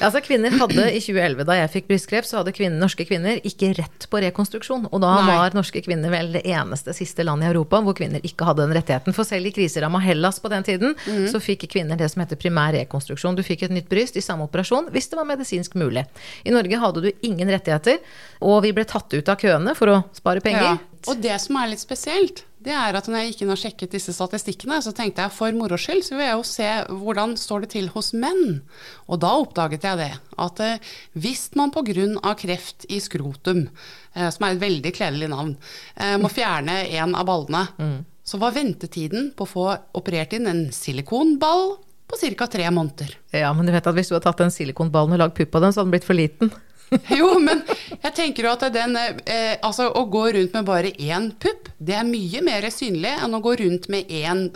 Ja, 0.00 0.10
altså 0.10 0.22
kvinner 0.24 0.52
hadde 0.60 0.84
i 0.90 1.00
2011, 1.00 1.46
da 1.48 1.56
jeg 1.62 1.72
fikk 1.76 1.88
brystkreft, 1.90 2.28
så 2.28 2.40
hadde 2.40 2.54
kvinner, 2.56 2.76
norske 2.80 3.06
kvinner 3.08 3.40
ikke 3.46 3.72
rett 3.78 4.06
på 4.10 4.22
rekonstruksjon. 4.26 4.88
Og 4.90 5.02
da 5.02 5.14
Nei. 5.20 5.26
var 5.30 5.56
norske 5.56 5.82
kvinner 5.84 6.12
vel 6.12 6.34
det 6.36 6.44
eneste 6.48 6.94
siste 6.96 7.24
landet 7.26 7.48
i 7.48 7.52
Europa 7.54 7.80
hvor 7.84 7.96
kvinner 7.96 8.24
ikke 8.26 8.48
hadde 8.48 8.66
den 8.66 8.76
rettigheten. 8.76 9.16
For 9.16 9.28
selv 9.30 9.50
i 9.50 9.54
kriseramma 9.54 10.02
Hellas 10.04 10.40
på 10.42 10.50
den 10.52 10.66
tiden, 10.66 10.94
mm. 11.06 11.24
så 11.32 11.40
fikk 11.42 11.68
kvinner 11.70 11.98
det 12.00 12.10
som 12.12 12.24
heter 12.24 12.40
primær 12.40 12.74
rekonstruksjon. 12.76 13.38
Du 13.38 13.44
fikk 13.46 13.66
et 13.66 13.74
nytt 13.74 13.88
bryst 13.90 14.18
i 14.18 14.24
samme 14.24 14.48
operasjon 14.48 14.90
hvis 14.94 15.10
det 15.10 15.20
var 15.20 15.28
medisinsk 15.28 15.78
mulig. 15.80 16.04
I 16.44 16.54
Norge 16.54 16.84
hadde 16.84 17.06
du 17.06 17.10
ingen 17.26 17.50
rettigheter, 17.50 18.00
og 18.44 18.62
vi 18.66 18.74
ble 18.76 18.86
tatt 18.88 19.12
ut 19.14 19.32
av 19.32 19.40
køene 19.40 19.76
for 19.78 19.94
å 19.94 19.98
spare 20.16 20.44
penger. 20.44 20.72
Ja. 20.74 20.78
Og 21.08 21.20
det 21.22 21.36
som 21.40 21.56
er 21.56 21.70
litt 21.70 21.80
spesielt, 21.80 22.44
det 22.60 22.74
er 22.76 22.96
at 22.96 23.06
når 23.08 23.22
jeg 23.22 23.30
gikk 23.30 23.42
inn 23.44 23.52
og 23.54 23.60
sjekket 23.60 23.94
disse 23.96 24.12
statistikkene, 24.12 24.82
så 24.84 24.92
tenkte 24.96 25.24
jeg 25.24 25.32
for 25.32 25.54
moro 25.56 25.78
skyld 25.80 26.04
så 26.04 26.18
vil 26.18 26.26
jeg 26.26 26.36
jo 26.36 26.44
se 26.44 26.68
hvordan 26.90 27.32
står 27.40 27.64
det 27.64 27.70
til 27.72 27.88
hos 27.94 28.12
menn. 28.12 28.60
Og 29.08 29.22
da 29.24 29.32
oppdaget 29.40 29.86
jeg 29.88 30.00
det, 30.02 30.10
at 30.44 30.60
eh, 30.64 30.92
hvis 31.16 31.48
man 31.56 31.72
pga. 31.72 32.34
kreft 32.36 32.84
i 32.92 33.00
skrotum, 33.00 33.68
eh, 34.14 34.28
som 34.28 34.44
er 34.44 34.52
et 34.54 34.60
veldig 34.60 34.92
kledelig 34.92 35.30
navn, 35.32 35.56
eh, 35.96 36.18
må 36.20 36.28
fjerne 36.38 36.82
en 37.00 37.16
av 37.16 37.28
ballene, 37.28 37.66
mm 37.80 37.98
så 38.30 38.38
var 38.38 38.54
ventetiden 38.54 39.32
på 39.34 39.46
å 39.46 39.50
få 39.50 39.66
operert 39.98 40.36
inn 40.36 40.46
en 40.46 40.66
silikonball 40.74 41.72
på 42.10 42.18
ca. 42.38 42.46
tre 42.46 42.70
måneder. 42.70 43.16
Ja, 43.34 43.52
men 43.54 43.66
du 43.66 43.72
vet 43.74 43.86
at 43.86 43.96
hvis 43.96 44.10
du 44.10 44.14
hadde 44.14 44.26
tatt 44.28 44.42
den 44.42 44.54
silikonballen 44.54 45.16
og 45.16 45.22
lagd 45.22 45.36
pupp 45.38 45.56
av 45.58 45.66
den, 45.66 45.74
så 45.74 45.80
hadde 45.80 45.88
den 45.88 45.96
blitt 45.96 46.06
for 46.06 46.18
liten. 46.18 46.52
jo, 47.20 47.32
men 47.42 47.62
jeg 48.00 48.14
tenker 48.16 48.46
jo 48.46 48.52
at 48.52 48.64
den 48.74 48.96
eh, 48.98 49.54
Altså, 49.62 49.86
å 49.94 50.08
gå 50.10 50.24
rundt 50.34 50.56
med 50.56 50.66
bare 50.66 50.90
én 50.90 51.30
pupp, 51.42 51.70
det 51.78 51.94
er 51.98 52.06
mye 52.06 52.42
mer 52.46 52.66
synlig 52.74 53.12
enn 53.18 53.36
å 53.36 53.42
gå 53.42 53.54
rundt 53.62 53.86
med 53.92 54.10
én 54.10 54.48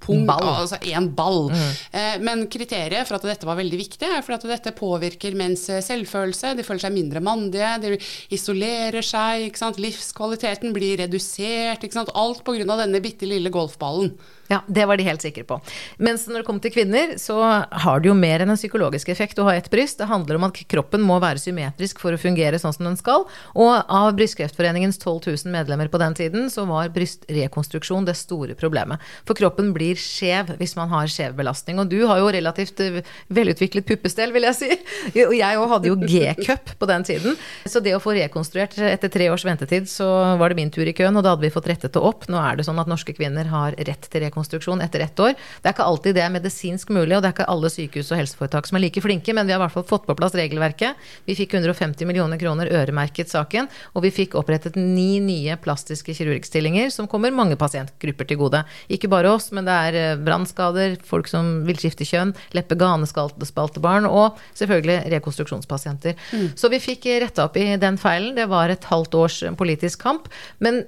pung, 0.00 0.26
ball. 0.28 0.44
altså 0.44 0.78
én 0.82 1.08
ball. 1.16 1.48
Mm. 1.52 1.70
Eh, 1.90 2.16
men 2.24 2.44
kriteriet 2.52 3.08
for 3.08 3.18
at 3.18 3.26
dette 3.28 3.48
var 3.48 3.58
veldig 3.58 3.80
viktig, 3.80 4.08
er 4.08 4.24
for 4.26 4.36
at 4.36 4.46
dette 4.48 4.74
påvirker 4.76 5.36
menns 5.38 5.66
selvfølelse. 5.86 6.54
De 6.58 6.66
føler 6.66 6.84
seg 6.84 6.94
mindre 6.94 7.24
mandige, 7.24 7.72
de 7.82 7.98
isolerer 8.34 9.04
seg, 9.04 9.50
livskvaliteten 9.80 10.74
blir 10.76 11.00
redusert. 11.04 11.84
Alt 12.14 12.44
pga. 12.44 12.76
denne 12.84 13.02
bitte 13.02 13.26
lille 13.28 13.50
golfballen. 13.50 14.14
Ja, 14.48 14.60
det 14.66 14.84
var 14.84 14.96
de 14.96 15.06
helt 15.06 15.22
sikre 15.24 15.44
på. 15.48 15.56
Mens 15.96 16.26
når 16.28 16.42
det 16.42 16.46
kommer 16.46 16.64
til 16.64 16.72
kvinner, 16.74 17.14
så 17.20 17.38
har 17.40 18.02
det 18.02 18.10
jo 18.10 18.16
mer 18.16 18.42
enn 18.44 18.52
en 18.52 18.60
psykologisk 18.60 19.08
effekt 19.12 19.38
å 19.40 19.46
ha 19.48 19.54
ett 19.56 19.70
bryst. 19.72 19.98
Det 20.00 20.08
handler 20.10 20.36
om 20.36 20.44
at 20.50 20.60
kroppen 20.68 21.04
må 21.04 21.16
være 21.22 21.40
symmetrisk 21.40 22.02
for 22.02 22.14
å 22.14 22.20
fungere 22.20 22.60
sånn 22.60 22.74
som 22.76 22.84
den 22.84 22.98
skal. 23.00 23.24
Og 23.56 23.72
av 23.72 24.12
Brystkreftforeningens 24.18 25.00
12 25.00 25.46
000 25.46 25.54
medlemmer 25.54 25.88
på 25.88 26.00
den 26.02 26.16
tiden, 26.18 26.50
så 26.52 26.66
var 26.68 26.92
brystrekonstruksjon 26.92 28.04
det 28.08 28.18
store 28.20 28.56
problemet. 28.58 29.00
For 29.24 29.38
kroppen 29.38 29.53
blir 29.74 29.98
skjev 30.00 30.54
hvis 30.58 30.74
man 30.78 30.90
har 30.92 31.10
skjev 31.10 31.34
belastning. 31.38 31.78
Og 31.82 31.90
du 31.90 32.00
har 32.08 32.20
jo 32.22 32.30
relativt 32.34 32.80
eh, 32.82 33.00
velutviklet 33.34 33.86
puppestell, 33.88 34.32
vil 34.34 34.48
jeg 34.48 34.58
si. 34.58 34.70
Og 35.28 35.34
jeg 35.36 35.60
òg 35.60 35.70
hadde 35.74 35.90
jo 35.90 35.98
G-cup 36.00 36.74
på 36.80 36.88
den 36.90 37.06
tiden. 37.06 37.38
Så 37.66 37.82
det 37.84 37.94
å 37.96 38.02
få 38.02 38.16
rekonstruert 38.16 38.76
etter 38.78 39.12
tre 39.12 39.30
års 39.32 39.44
ventetid, 39.46 39.88
så 39.90 40.08
var 40.40 40.50
det 40.50 40.58
min 40.58 40.72
tur 40.74 40.86
i 40.86 40.94
køen, 40.96 41.16
og 41.16 41.24
da 41.24 41.34
hadde 41.34 41.46
vi 41.46 41.52
fått 41.54 41.68
rettet 41.70 41.94
det 41.94 42.02
opp. 42.02 42.26
Nå 42.32 42.40
er 42.40 42.58
det 42.58 42.66
sånn 42.66 42.80
at 42.82 42.90
norske 42.90 43.14
kvinner 43.16 43.48
har 43.52 43.76
rett 43.88 44.08
til 44.10 44.24
rekonstruksjon 44.26 44.82
etter 44.84 45.04
ett 45.04 45.20
år. 45.20 45.34
Det 45.34 45.70
er 45.70 45.76
ikke 45.76 45.88
alltid 45.88 46.18
det 46.18 46.24
er 46.24 46.34
medisinsk 46.34 46.92
mulig, 46.94 47.16
og 47.16 47.24
det 47.24 47.30
er 47.30 47.36
ikke 47.36 47.48
alle 47.50 47.70
sykehus 47.72 48.12
og 48.12 48.20
helseforetak 48.20 48.68
som 48.68 48.78
er 48.78 48.86
like 48.86 49.02
flinke, 49.04 49.34
men 49.36 49.46
vi 49.46 49.54
har 49.54 49.60
i 49.60 49.64
hvert 49.64 49.76
fall 49.76 49.86
fått 49.88 50.06
på 50.08 50.16
plass 50.18 50.36
regelverket. 50.38 51.00
Vi 51.28 51.36
fikk 51.38 51.56
150 51.58 52.08
millioner 52.08 52.40
kroner 52.40 52.70
øremerket 52.72 53.32
saken, 53.32 53.68
og 53.94 54.04
vi 54.06 54.12
fikk 54.14 54.36
opprettet 54.38 54.78
ni 54.78 55.18
nye 55.24 55.58
plastiske 55.60 56.14
kirurgstillinger 56.16 56.90
som 56.94 57.08
kommer 57.10 57.34
mange 57.34 57.58
pasientgrupper 57.60 58.28
til 58.30 58.40
gode. 58.40 58.64
Ikke 58.92 59.10
bare 59.12 59.32
oss, 59.34 59.43
men 59.52 59.68
det 59.68 59.74
er 59.88 59.98
eh, 60.00 60.22
brannskader, 60.24 60.96
folk 61.04 61.28
som 61.30 61.64
vil 61.68 61.78
skifte 61.80 62.06
kjønn, 62.08 62.34
leppe-ganespaltebarn 62.56 64.08
og 64.08 64.40
selvfølgelig 64.56 65.10
rekonstruksjonspasienter. 65.16 66.16
Mm. 66.32 66.48
Så 66.56 66.70
vi 66.72 66.82
fikk 66.82 67.08
retta 67.24 67.48
opp 67.48 67.58
i 67.60 67.74
den 67.80 67.98
feilen. 68.00 68.34
Det 68.38 68.48
var 68.52 68.72
et 68.72 68.88
halvt 68.88 69.18
års 69.20 69.40
politisk 69.58 70.04
kamp. 70.06 70.30
Men 70.64 70.84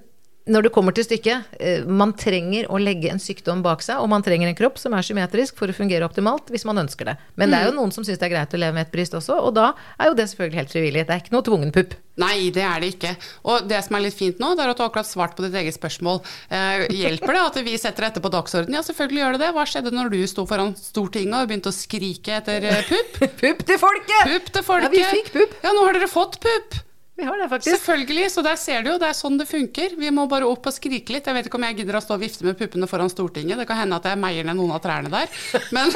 når 0.46 0.66
det 0.66 0.72
kommer 0.74 0.94
til 0.94 1.06
stykket, 1.06 1.56
eh, 1.58 1.84
man 1.86 2.12
trenger 2.14 2.68
å 2.70 2.78
legge 2.78 3.10
en 3.10 3.22
sykdom 3.22 3.64
bak 3.64 3.82
seg, 3.82 3.98
og 3.98 4.10
man 4.12 4.22
trenger 4.22 4.50
en 4.50 4.58
kropp 4.58 4.78
som 4.78 4.94
er 4.94 5.06
symmetrisk 5.06 5.58
for 5.58 5.70
å 5.70 5.74
fungere 5.74 6.06
optimalt 6.06 6.52
hvis 6.54 6.66
man 6.68 6.78
ønsker 6.84 7.10
det. 7.10 7.16
Men 7.34 7.50
det 7.50 7.58
er 7.58 7.68
jo 7.68 7.74
mm. 7.74 7.80
noen 7.80 7.94
som 7.94 8.06
syns 8.06 8.20
det 8.20 8.28
er 8.28 8.34
greit 8.36 8.54
å 8.54 8.60
leve 8.62 8.76
med 8.76 8.86
et 8.86 8.92
bryst 8.94 9.16
også, 9.18 9.40
og 9.42 9.56
da 9.58 9.72
er 9.98 10.12
jo 10.12 10.18
det 10.18 10.28
selvfølgelig 10.30 10.60
helt 10.62 10.74
frivillig. 10.76 11.06
Det 11.08 11.16
er 11.16 11.24
ikke 11.24 11.34
noe 11.34 11.46
tvungen 11.50 11.74
pupp. 11.74 11.96
Nei, 12.16 12.48
det 12.54 12.62
er 12.64 12.80
det 12.80 12.92
ikke. 12.94 13.10
Og 13.50 13.66
det 13.68 13.82
som 13.84 13.98
er 13.98 14.06
litt 14.06 14.16
fint 14.16 14.38
nå, 14.40 14.54
det 14.56 14.64
er 14.64 14.72
at 14.72 14.78
du 14.78 14.84
har 14.84 14.88
akkurat 14.88 15.08
svart 15.08 15.34
på 15.36 15.44
ditt 15.44 15.58
eget 15.60 15.76
spørsmål. 15.76 16.22
Eh, 16.48 16.86
hjelper 17.02 17.36
det 17.36 17.42
at 17.42 17.60
vi 17.66 17.76
setter 17.80 18.08
dette 18.08 18.22
på 18.24 18.32
dagsordenen? 18.32 18.78
Ja, 18.78 18.86
selvfølgelig 18.86 19.22
gjør 19.24 19.36
det 19.36 19.42
det. 19.44 19.52
Hva 19.58 19.66
skjedde 19.68 19.92
når 19.92 20.14
du 20.14 20.18
sto 20.30 20.46
foran 20.48 20.72
Stortinget 20.80 21.42
og 21.42 21.50
begynte 21.50 21.74
å 21.74 21.76
skrike 21.76 22.38
etter 22.38 22.70
eh, 22.70 22.82
pupp? 22.88 23.20
pupp 23.42 23.62
til 23.68 23.82
folket! 23.82 24.32
Pupp 24.32 24.50
til 24.54 24.68
folket! 24.70 25.00
Ja, 25.02 25.12
vi 25.12 25.20
fikk 25.20 25.32
pupp. 25.36 25.60
Ja, 25.66 25.76
nå 25.76 25.84
har 25.90 25.98
dere 25.98 26.08
fått 26.08 26.40
pupp. 26.46 26.80
Vi 27.16 27.24
har 27.24 27.38
det, 27.40 27.48
faktisk. 27.48 27.78
Selvfølgelig, 27.78 28.30
så 28.30 28.42
der 28.44 28.58
ser 28.60 28.82
du 28.84 28.90
jo, 28.90 28.98
det 29.00 29.08
er 29.08 29.16
sånn 29.16 29.38
det 29.40 29.46
funker. 29.48 29.94
Vi 29.96 30.10
må 30.12 30.26
bare 30.28 30.48
opp 30.48 30.68
og 30.68 30.74
skrike 30.76 31.14
litt. 31.14 31.24
Jeg 31.24 31.38
vet 31.38 31.48
ikke 31.48 31.56
om 31.56 31.64
jeg 31.64 31.78
gidder 31.78 31.96
å 31.96 32.02
stå 32.04 32.18
og 32.18 32.24
vifte 32.26 32.44
med 32.44 32.58
puppene 32.60 32.88
foran 32.90 33.08
Stortinget. 33.12 33.56
Det 33.62 33.68
kan 33.70 33.80
hende 33.80 33.96
at 33.96 34.08
jeg 34.10 34.20
meier 34.20 34.44
ned 34.44 34.58
noen 34.58 34.74
av 34.76 34.82
trærne 34.84 35.08
der. 35.12 35.32
Men 35.72 35.88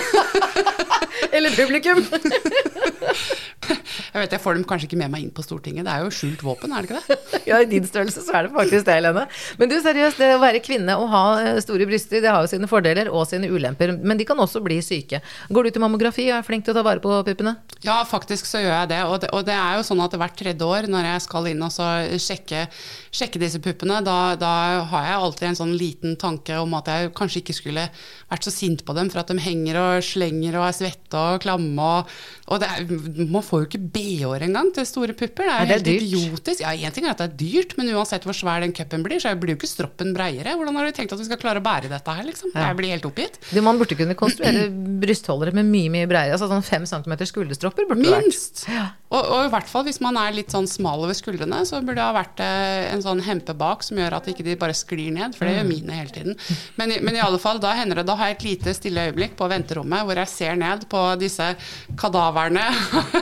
Eller 1.37 1.53
publikum. 1.53 2.01
jeg 4.13 4.25
vet 4.25 4.35
jeg 4.37 4.43
får 4.43 4.59
dem 4.59 4.65
kanskje 4.69 4.89
ikke 4.89 4.99
med 5.01 5.13
meg 5.13 5.25
inn 5.25 5.35
på 5.35 5.45
Stortinget. 5.45 5.87
Det 5.87 5.93
er 5.93 6.05
jo 6.05 6.15
skjult 6.15 6.43
våpen, 6.45 6.73
er 6.75 6.87
det 6.87 6.91
ikke 6.91 7.01
det? 7.07 7.19
Ja, 7.51 7.59
i 7.63 7.69
din 7.71 7.87
størrelse 7.89 8.23
så 8.23 8.35
er 8.37 8.47
det 8.47 8.53
faktisk 8.55 8.87
det, 8.87 8.97
Helene. 8.99 9.25
Men 9.59 9.71
du, 9.71 9.77
seriøst, 9.83 10.21
det 10.21 10.33
å 10.37 10.43
være 10.43 10.63
kvinne 10.65 10.97
og 11.01 11.09
ha 11.13 11.23
eh, 11.41 11.61
store 11.65 11.87
bryster, 11.89 12.23
det 12.23 12.31
har 12.31 12.45
jo 12.45 12.51
sine 12.53 12.69
fordeler 12.71 13.11
og 13.11 13.25
sine 13.31 13.49
ulemper. 13.51 13.95
Men 13.97 14.21
de 14.21 14.27
kan 14.29 14.39
også 14.43 14.63
bli 14.65 14.81
syke. 14.85 15.23
Går 15.51 15.67
du 15.69 15.75
til 15.75 15.85
mammografi 15.85 16.29
og 16.31 16.39
er 16.39 16.47
flink 16.47 16.67
til 16.67 16.75
å 16.75 16.79
ta 16.79 16.85
vare 16.87 17.03
på 17.03 17.15
puppene? 17.27 17.57
Ja, 17.87 18.01
faktisk 18.09 18.49
så 18.49 18.63
gjør 18.63 18.75
jeg 18.75 18.91
det. 18.93 19.01
Og 19.09 19.17
det, 19.23 19.31
og 19.37 19.47
det 19.49 19.57
er 19.57 19.79
jo 19.79 19.87
sånn 19.87 20.03
at 20.05 20.17
hvert 20.21 20.37
tredje 20.39 20.67
år 20.67 20.91
når 20.91 21.11
jeg 21.13 21.25
skal 21.27 21.51
inn 21.51 21.65
og 21.65 21.73
så 21.75 21.89
sjekke, 22.21 22.67
sjekke 23.15 23.43
disse 23.43 23.63
puppene, 23.63 24.01
da, 24.07 24.19
da 24.41 24.53
har 24.93 25.09
jeg 25.09 25.21
alltid 25.21 25.49
en 25.51 25.61
sånn 25.63 25.75
liten 25.81 26.19
tanke 26.21 26.59
om 26.61 26.77
at 26.79 26.91
jeg 26.91 27.13
kanskje 27.17 27.43
ikke 27.43 27.57
skulle 27.57 27.87
vært 28.31 28.47
så 28.47 28.53
sint 28.55 28.85
på 28.87 28.97
dem 28.97 29.11
for 29.13 29.23
at 29.23 29.33
de 29.33 29.41
henger 29.43 29.79
og 29.81 30.05
slenger 30.07 30.59
og 30.61 30.69
er 30.69 30.77
svette 30.77 31.25
og 31.35 31.41
klamme. 31.45 31.89
Og, 32.01 32.15
og 32.51 32.63
det 32.63 32.71
er, 32.71 33.27
man 33.31 33.45
får 33.47 33.65
jo 33.65 33.71
ikke 33.71 33.83
BH-er 34.01 34.47
engang 34.49 34.71
til 34.75 34.87
store 34.89 35.15
pupper. 35.17 35.47
Det 35.47 35.53
er, 35.53 35.61
er 35.61 35.69
det 35.69 35.77
helt 35.77 35.89
dyrt. 35.89 36.07
idiotisk. 36.09 36.65
Ja, 36.65 36.73
Én 36.81 36.95
ting 36.97 37.07
er 37.07 37.13
at 37.13 37.21
det 37.23 37.29
er 37.29 37.37
dyrt, 37.41 37.77
men 37.79 37.91
uansett 37.95 38.25
hvor 38.27 38.37
svær 38.37 38.65
den 38.65 38.73
cupen 38.77 39.05
blir, 39.05 39.21
så 39.23 39.33
blir 39.39 39.55
jo 39.55 39.61
ikke 39.61 39.71
stroppen 39.71 40.15
breiere. 40.17 40.57
Hvordan 40.57 40.79
har 40.81 40.89
du 40.89 40.97
tenkt 40.97 41.13
at 41.15 41.21
vi 41.21 41.29
skal 41.29 41.41
klare 41.43 41.61
å 41.61 41.65
bære 41.65 41.91
dette 41.93 42.17
her, 42.17 42.25
liksom? 42.27 42.55
Jeg 42.57 42.79
blir 42.79 42.95
helt 42.95 43.07
oppgitt. 43.09 43.39
Du, 43.53 43.61
man 43.67 43.81
burde 43.81 43.99
kunne 43.99 44.17
konstruere 44.19 44.67
brystholdere 45.03 45.55
med 45.57 45.69
mye 45.69 45.93
mye 45.93 46.09
breiere. 46.11 46.37
Altså 46.37 46.49
sånn 46.51 46.65
fem 46.67 46.87
centimeter 46.89 47.29
skulderstropper 47.29 47.89
burde 47.91 48.07
det 48.07 48.15
vært. 48.15 48.29
Minst! 48.31 48.65
Og, 49.11 49.19
og 49.27 49.47
i 49.49 49.51
hvert 49.51 49.67
fall 49.67 49.83
hvis 49.89 49.99
man 50.05 50.15
er 50.21 50.35
litt 50.37 50.53
sånn 50.55 50.69
smal 50.71 51.03
over 51.03 51.17
skuldrene, 51.19 51.65
så 51.67 51.81
burde 51.83 51.99
det 51.99 52.05
ha 52.07 52.15
vært 52.15 52.43
eh, 52.45 52.91
en 52.95 53.03
sånn 53.03 53.23
hempe 53.27 53.57
bak 53.59 53.83
som 53.83 53.99
gjør 53.99 54.17
at 54.21 54.29
ikke 54.31 54.47
de 54.47 54.55
bare 54.61 54.77
sklir 54.77 55.11
ned, 55.17 55.35
for 55.35 55.49
det 55.49 55.57
gjør 55.57 55.67
mine 55.67 55.97
hele 55.99 56.15
tiden. 56.15 56.37
Men, 56.79 56.95
men 57.03 57.19
i 57.19 57.23
alle 57.25 57.41
fall, 57.43 57.59
da 57.63 57.73
hender 57.75 58.01
det, 58.01 58.07
da 58.07 58.15
har 58.21 58.31
jeg 58.31 58.39
et 58.39 58.47
lite 58.47 58.75
stille 58.79 59.09
øyeblikk 59.11 59.35
på 59.41 59.49
venterommet 59.51 60.07
hvor 60.07 60.21
jeg 60.23 60.31
ser 60.31 60.61
ned 60.61 60.87
på 60.91 61.03
disse 61.21 61.51
kadaverne 61.99 62.69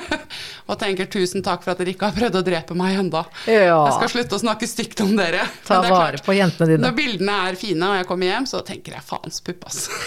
og 0.68 0.76
tenker 0.80 1.08
tusen 1.10 1.44
takk 1.44 1.64
for 1.64 1.72
at 1.72 1.80
dere 1.80 1.94
ikke 1.94 2.10
har 2.10 2.16
prøvd 2.16 2.40
å 2.40 2.44
drepe 2.44 2.76
meg 2.78 3.00
ennå. 3.00 3.24
Ja. 3.48 3.78
Jeg 3.88 3.96
skal 3.96 4.12
slutte 4.12 4.36
å 4.36 4.42
snakke 4.42 4.68
stygt 4.68 5.00
om 5.04 5.14
dere. 5.16 5.46
Ta 5.66 5.78
er 5.80 5.88
vare 5.88 6.12
klart, 6.12 6.26
på 6.26 6.36
jentene 6.36 6.74
dine. 6.74 6.84
Når 6.84 6.96
bildene 6.98 7.36
er 7.48 7.58
fine 7.60 7.88
og 7.88 8.00
jeg 8.00 8.08
kommer 8.10 8.32
hjem, 8.32 8.48
så 8.50 8.60
tenker 8.66 8.98
jeg 8.98 9.06
faens 9.08 9.40
pupp, 9.44 9.68
ass. 9.68 9.88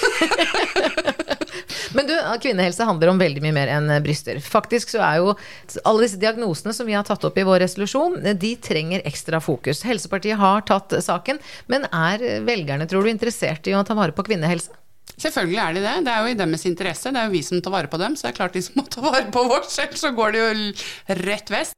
Men 1.95 2.07
du, 2.07 2.13
kvinnehelse 2.43 2.85
handler 2.87 3.11
om 3.11 3.19
veldig 3.19 3.41
mye 3.43 3.55
mer 3.55 3.71
enn 3.73 3.89
bryster. 4.03 4.39
Faktisk 4.43 4.93
så 4.93 5.01
er 5.03 5.19
jo 5.19 5.33
alle 5.83 6.05
disse 6.05 6.19
diagnosene 6.21 6.75
som 6.75 6.87
vi 6.87 6.95
har 6.95 7.03
tatt 7.07 7.25
opp 7.27 7.39
i 7.39 7.45
vår 7.47 7.63
resolusjon, 7.65 8.19
de 8.39 8.53
trenger 8.63 9.03
ekstra 9.07 9.41
fokus. 9.43 9.83
Helsepartiet 9.87 10.39
har 10.39 10.63
tatt 10.67 10.95
saken, 11.03 11.41
men 11.71 11.89
er 11.89 12.43
velgerne, 12.47 12.87
tror 12.87 13.03
du, 13.03 13.11
interessert 13.11 13.67
i 13.67 13.75
å 13.75 13.83
ta 13.87 13.97
vare 13.97 14.15
på 14.15 14.25
kvinnehelse? 14.29 14.80
Selvfølgelig 15.21 15.59
er 15.61 15.75
de 15.75 15.81
det. 15.83 15.93
Det 16.05 16.13
er 16.13 16.23
jo 16.23 16.31
i 16.31 16.37
deres 16.39 16.63
interesse. 16.65 17.11
Det 17.13 17.19
er 17.19 17.27
jo 17.27 17.35
vi 17.35 17.43
som 17.45 17.61
tar 17.61 17.73
vare 17.73 17.89
på 17.91 17.99
dem, 18.01 18.15
så 18.17 18.25
det 18.25 18.31
er 18.31 18.37
klart 18.39 18.55
de 18.57 18.63
som 18.65 18.79
må 18.79 18.85
ta 18.89 19.03
vare 19.03 19.27
på 19.33 19.43
vårt, 19.49 19.69
selv, 19.69 19.93
så 19.99 20.09
går 20.17 20.33
det 20.33 20.41
jo 20.41 21.19
rett 21.21 21.53
vest. 21.53 21.77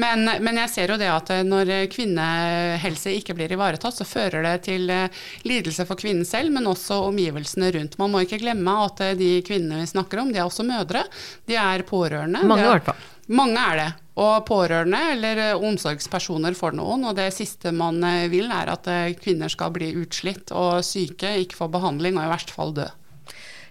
Men, 0.00 0.26
men 0.44 0.58
jeg 0.58 0.72
ser 0.72 0.92
jo 0.92 0.98
det 1.00 1.08
at 1.08 1.30
eh, 1.32 1.44
når 1.46 1.70
kvinnehelse 1.92 3.14
ikke 3.14 3.36
blir 3.38 3.54
ivaretatt, 3.54 3.96
så 3.96 4.06
fører 4.08 4.44
det 4.44 4.54
til 4.66 4.90
eh, 4.92 5.24
lidelse 5.48 5.86
for 5.88 6.00
kvinnen 6.00 6.26
selv, 6.28 6.52
men 6.52 6.68
også 6.68 6.98
omgivelsene 7.08 7.72
rundt. 7.78 7.98
Man 8.02 8.12
må 8.12 8.24
ikke 8.24 8.42
glemme 8.42 8.78
at 8.84 9.04
eh, 9.06 9.16
de 9.18 9.32
kvinnene 9.46 9.84
vi 9.84 9.92
snakker 9.94 10.20
om, 10.20 10.32
de 10.34 10.42
er 10.42 10.48
også 10.48 10.66
mødre. 10.66 11.06
De 11.48 11.56
er 11.60 11.86
pårørende. 11.88 12.42
Mange 12.44 12.66
i 12.66 12.72
hvert 12.74 12.90
fall. 12.90 13.12
Mange 13.32 13.68
er 13.70 13.80
det. 13.80 13.90
Og 14.14 14.44
pårørende 14.46 15.00
eller 15.16 15.40
eh, 15.42 15.64
omsorgspersoner 15.68 16.54
for 16.58 16.76
noen. 16.76 17.02
Og 17.08 17.16
det 17.18 17.32
siste 17.34 17.72
man 17.74 17.98
eh, 18.06 18.28
vil, 18.30 18.46
er 18.54 18.70
at 18.70 18.86
eh, 18.90 19.14
kvinner 19.18 19.50
skal 19.50 19.72
bli 19.74 19.90
utslitt 20.04 20.52
og 20.54 20.84
syke, 20.86 21.32
ikke 21.42 21.58
få 21.58 21.70
behandling 21.72 22.20
og 22.20 22.28
i 22.28 22.30
verste 22.30 22.54
fall 22.54 22.74
dø. 22.76 22.86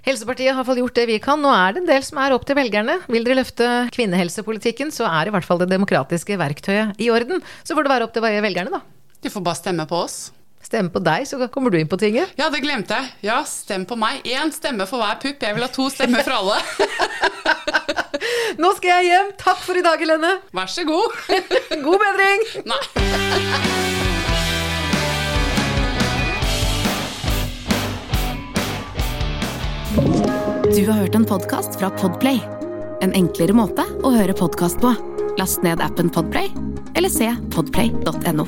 Helsepartiet 0.04 0.52
har 0.52 0.58
i 0.58 0.60
hvert 0.60 0.68
fall 0.68 0.82
gjort 0.82 0.98
det 1.00 1.08
vi 1.08 1.20
kan. 1.24 1.40
Nå 1.40 1.52
er 1.56 1.76
det 1.76 1.86
en 1.86 1.88
del 1.94 2.04
som 2.04 2.20
er 2.20 2.36
opp 2.36 2.44
til 2.48 2.60
velgerne. 2.60 2.98
Vil 3.08 3.24
dere 3.24 3.40
løfte 3.40 3.70
kvinnehelsepolitikken, 3.96 4.92
så 4.92 5.08
er 5.08 5.30
i 5.30 5.36
hvert 5.36 5.48
fall 5.48 5.62
det 5.64 5.70
demokratiske 5.72 6.36
verktøyet 6.42 7.00
i 7.00 7.08
orden. 7.14 7.40
Så 7.64 7.78
får 7.78 7.88
det 7.88 7.94
være 7.94 8.10
opp 8.10 8.16
til 8.16 8.28
velgerne, 8.28 8.82
da. 8.82 8.84
De 9.24 9.32
får 9.32 9.46
bare 9.46 9.62
stemme 9.62 9.88
på 9.88 10.02
oss. 10.04 10.18
Stemme 10.64 10.92
på 10.92 11.00
deg, 11.04 11.24
så 11.28 11.40
kommer 11.52 11.72
du 11.72 11.80
inn 11.80 11.88
på 11.92 12.00
tinget. 12.00 12.36
Ja, 12.40 12.50
det 12.52 12.60
glemte 12.64 13.00
jeg. 13.00 13.14
Ja, 13.30 13.42
stem 13.48 13.88
på 13.88 13.96
meg. 14.00 14.28
Én 14.28 14.52
stemme 14.56 14.88
for 14.92 15.00
hver 15.00 15.20
pupp. 15.24 15.40
Jeg 15.40 15.56
vil 15.56 15.64
ha 15.64 15.72
to 15.72 15.88
stemmer 15.92 16.28
for 16.28 16.36
alle. 16.36 16.60
Nå 18.62 18.74
skal 18.78 19.00
jeg 19.00 19.12
hjem. 19.12 19.32
Takk 19.42 19.62
for 19.66 19.78
i 19.80 19.84
dag, 19.86 20.02
Helene. 20.02 20.36
Vær 20.54 20.70
så 20.70 20.86
god. 20.88 21.16
God 21.86 22.02
bedring! 22.04 22.46
Nei. 22.70 22.82
Du 30.74 30.88
har 30.90 30.98
hørt 31.04 31.16
en 31.16 31.26
podkast 31.26 31.80
fra 31.80 31.92
Podplay. 32.02 32.42
En 33.06 33.14
enklere 33.14 33.54
måte 33.58 33.86
å 34.02 34.14
høre 34.16 34.36
podkast 34.38 34.82
på. 34.82 34.94
Last 35.38 35.66
ned 35.66 35.82
appen 35.84 36.10
Podplay, 36.14 36.50
eller 36.98 37.14
se 37.14 37.30
podplay.no. 37.54 38.48